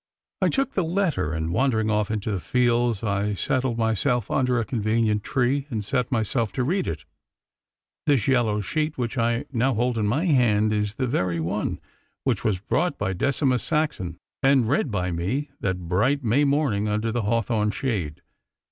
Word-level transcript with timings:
I 0.41 0.49
took 0.49 0.73
the 0.73 0.83
letter, 0.83 1.31
and 1.31 1.53
wandering 1.53 1.91
off 1.91 2.09
into 2.09 2.31
the 2.31 2.39
fields, 2.39 3.03
I 3.03 3.35
settled 3.35 3.77
myself 3.77 4.31
under 4.31 4.57
a 4.59 4.65
convenient 4.65 5.21
tree, 5.23 5.67
and 5.69 5.85
set 5.85 6.11
myself 6.11 6.51
to 6.53 6.63
read 6.63 6.87
it. 6.87 7.05
This 8.07 8.27
yellow 8.27 8.61
sheet 8.61 8.97
which 8.97 9.15
I 9.15 9.45
now 9.51 9.75
hold 9.75 9.99
in 9.99 10.07
my 10.07 10.25
hand 10.25 10.73
is 10.73 10.95
the 10.95 11.05
very 11.05 11.39
one 11.39 11.79
which 12.23 12.43
was 12.43 12.57
brought 12.57 12.97
by 12.97 13.13
Decimus 13.13 13.61
Saxon, 13.61 14.17
and 14.41 14.67
read 14.67 14.89
by 14.89 15.11
me 15.11 15.51
that 15.59 15.87
bright 15.87 16.23
May 16.23 16.45
morning 16.45 16.87
under 16.89 17.11
the 17.11 17.21
hawthorn 17.21 17.69
shade. 17.69 18.23